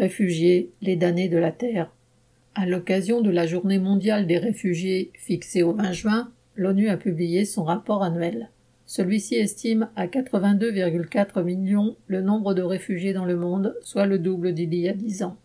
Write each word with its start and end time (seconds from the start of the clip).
Réfugiés, 0.00 0.70
les 0.80 0.96
damnés 0.96 1.28
de 1.28 1.36
la 1.36 1.52
Terre. 1.52 1.94
À 2.54 2.64
l'occasion 2.64 3.20
de 3.20 3.28
la 3.28 3.46
Journée 3.46 3.78
mondiale 3.78 4.26
des 4.26 4.38
réfugiés 4.38 5.10
fixée 5.12 5.62
au 5.62 5.74
20 5.74 5.92
juin, 5.92 6.32
l'ONU 6.56 6.88
a 6.88 6.96
publié 6.96 7.44
son 7.44 7.64
rapport 7.64 8.02
annuel. 8.02 8.48
Celui-ci 8.86 9.34
estime 9.34 9.90
à 9.96 10.06
82,4 10.06 11.42
millions 11.42 11.96
le 12.06 12.22
nombre 12.22 12.54
de 12.54 12.62
réfugiés 12.62 13.12
dans 13.12 13.26
le 13.26 13.36
monde, 13.36 13.76
soit 13.82 14.06
le 14.06 14.18
double 14.18 14.54
d'il 14.54 14.72
y 14.72 14.88
a 14.88 14.94
dix 14.94 15.22
ans. 15.22 15.36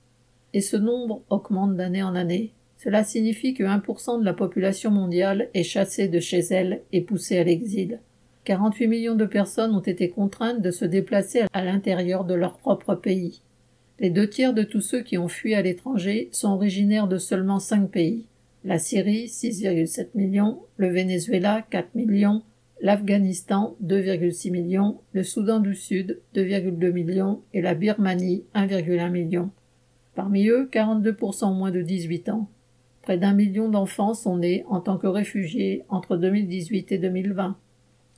Et 0.54 0.62
ce 0.62 0.78
nombre 0.78 1.22
augmente 1.30 1.76
d'année 1.76 2.04
en 2.04 2.16
année. 2.16 2.54
Cela 2.78 3.04
signifie 3.04 3.56
que 3.56 3.64
1% 3.66 4.22
de 4.22 4.26
la 4.26 4.34
population 4.34 4.90
mondiale 4.90 5.50
est 5.54 5.64
chassée 5.64 6.08
de 6.08 6.22
chez 6.22 6.40
elle 6.40 6.82
et 6.94 7.02
poussée 7.02 7.40
à 7.40 7.44
l'exil. 7.44 8.00
48 8.46 8.88
millions 8.88 9.16
de 9.16 9.26
personnes 9.26 9.76
ont 9.76 9.82
été 9.82 10.08
contraintes 10.08 10.62
de 10.62 10.72
se 10.72 10.86
déplacer 10.86 11.42
à 11.52 11.66
l'intérieur 11.66 12.24
de 12.24 12.36
leur 12.36 12.58
propre 12.58 12.96
pays. 12.96 13.42
Les 14.00 14.10
deux 14.10 14.28
tiers 14.28 14.54
de 14.54 14.64
tous 14.64 14.82
ceux 14.82 15.02
qui 15.02 15.18
ont 15.18 15.30
fui 15.30 15.54
à 15.54 15.62
l'étranger 15.62 16.28
sont 16.34 16.50
originaires 16.50 17.08
de 17.08 17.18
seulement 17.18 17.60
cinq 17.60 17.90
pays. 17.90 18.26
La 18.66 18.78
Syrie, 18.78 19.28
6,7 19.28 20.10
millions, 20.16 20.60
le 20.76 20.90
Venezuela, 20.90 21.66
4 21.70 21.96
millions, 21.96 22.44
l'Afghanistan 22.82 23.76
2,6 23.86 24.52
millions, 24.52 25.00
le 25.14 25.24
Soudan 25.24 25.60
du 25.60 25.76
Sud 25.76 26.20
2,2 26.36 26.92
millions 26.92 27.42
et 27.54 27.62
la 27.62 27.74
Birmanie 27.74 28.44
1,1 28.54 29.10
million. 29.12 29.50
Parmi 30.14 30.48
eux, 30.48 30.70
42% 30.72 31.56
moins 31.56 31.72
de 31.72 31.82
18 31.82 32.30
ans. 32.30 32.50
Près 33.02 33.18
d'un 33.18 33.34
million 33.34 33.70
d'enfants 33.70 34.14
sont 34.14 34.38
nés 34.38 34.66
en 34.68 34.82
tant 34.82 34.98
que 34.98 35.08
réfugiés 35.08 35.84
entre 35.90 36.18
2018 36.18 36.92
et 36.92 36.98
2020. 36.98 37.56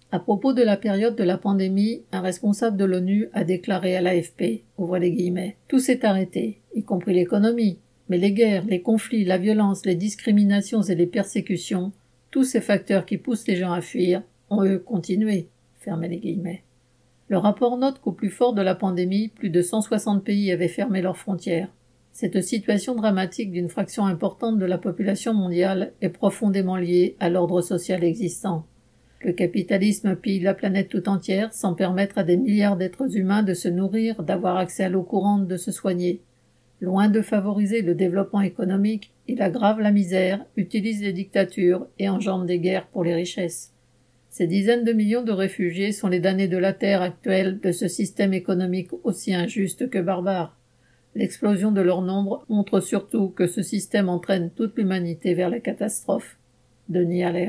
À 0.09 0.19
propos 0.19 0.53
de 0.53 0.63
la 0.63 0.77
période 0.77 1.17
de 1.17 1.23
la 1.23 1.37
pandémie, 1.37 2.03
un 2.13 2.21
responsable 2.21 2.77
de 2.77 2.85
l'ONU 2.85 3.27
a 3.33 3.43
déclaré 3.43 3.97
à 3.97 4.01
l'AFP, 4.01 4.63
ouvre 4.77 4.97
les 4.99 5.11
guillemets, 5.11 5.57
tout 5.67 5.79
s'est 5.79 6.05
arrêté, 6.05 6.61
y 6.73 6.83
compris 6.83 7.13
l'économie, 7.13 7.79
mais 8.07 8.17
les 8.17 8.31
guerres, 8.31 8.63
les 8.65 8.81
conflits, 8.81 9.25
la 9.25 9.37
violence, 9.37 9.85
les 9.85 9.95
discriminations 9.95 10.81
et 10.81 10.95
les 10.95 11.07
persécutions, 11.07 11.91
tous 12.31 12.45
ces 12.45 12.61
facteurs 12.61 13.05
qui 13.05 13.17
poussent 13.17 13.47
les 13.47 13.57
gens 13.57 13.73
à 13.73 13.81
fuir, 13.81 14.23
ont 14.49 14.63
eux 14.63 14.79
continué. 14.79 15.49
les 15.85 16.17
guillemets. 16.17 16.63
Le 17.27 17.37
rapport 17.37 17.77
note 17.77 17.99
qu'au 17.99 18.13
plus 18.13 18.29
fort 18.29 18.53
de 18.53 18.61
la 18.61 18.75
pandémie, 18.75 19.27
plus 19.27 19.49
de 19.49 19.61
160 19.61 20.23
pays 20.23 20.51
avaient 20.53 20.69
fermé 20.69 21.01
leurs 21.01 21.17
frontières. 21.17 21.69
Cette 22.13 22.41
situation 22.41 22.95
dramatique 22.95 23.51
d'une 23.51 23.69
fraction 23.69 24.05
importante 24.05 24.57
de 24.57 24.65
la 24.65 24.77
population 24.77 25.33
mondiale 25.33 25.93
est 26.01 26.09
profondément 26.09 26.77
liée 26.77 27.17
à 27.19 27.29
l'ordre 27.29 27.61
social 27.61 28.03
existant. 28.05 28.65
Le 29.21 29.33
capitalisme 29.33 30.15
pille 30.15 30.41
la 30.41 30.53
planète 30.53 30.89
tout 30.89 31.09
entière 31.09 31.51
sans 31.51 31.73
permettre 31.73 32.19
à 32.19 32.23
des 32.23 32.37
milliards 32.37 32.77
d'êtres 32.77 33.17
humains 33.17 33.41
de 33.41 33.55
se 33.55 33.67
nourrir, 33.67 34.21
d'avoir 34.23 34.57
accès 34.57 34.83
à 34.83 34.89
l'eau 34.89 35.03
courante, 35.03 35.47
de 35.47 35.57
se 35.57 35.71
soigner. 35.71 36.21
Loin 36.81 37.09
de 37.09 37.21
favoriser 37.21 37.81
le 37.81 37.95
développement 37.95 38.41
économique, 38.41 39.11
il 39.27 39.41
aggrave 39.41 39.79
la 39.79 39.91
misère, 39.91 40.45
utilise 40.55 41.01
les 41.01 41.13
dictatures 41.13 41.87
et 41.97 42.07
engendre 42.07 42.45
des 42.45 42.59
guerres 42.59 42.85
pour 42.87 43.03
les 43.03 43.15
richesses. 43.15 43.73
Ces 44.29 44.45
dizaines 44.45 44.83
de 44.83 44.93
millions 44.93 45.23
de 45.23 45.31
réfugiés 45.31 45.91
sont 45.91 46.09
les 46.09 46.19
damnés 46.19 46.47
de 46.47 46.57
la 46.57 46.73
terre 46.73 47.01
actuelle 47.01 47.59
de 47.59 47.71
ce 47.71 47.87
système 47.87 48.33
économique 48.33 48.91
aussi 49.03 49.33
injuste 49.33 49.89
que 49.89 49.97
barbare. 49.97 50.55
L'explosion 51.15 51.71
de 51.71 51.81
leur 51.81 52.03
nombre 52.03 52.45
montre 52.47 52.79
surtout 52.79 53.29
que 53.29 53.47
ce 53.47 53.63
système 53.63 54.09
entraîne 54.09 54.51
toute 54.51 54.77
l'humanité 54.77 55.33
vers 55.33 55.49
la 55.49 55.59
catastrophe. 55.59 56.37
Denis 56.87 57.23
Allaire. 57.23 57.45